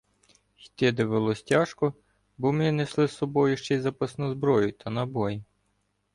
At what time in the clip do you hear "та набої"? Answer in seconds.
4.71-5.43